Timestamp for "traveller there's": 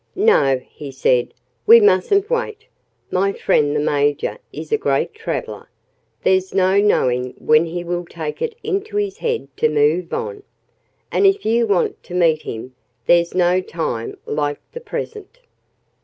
5.13-6.55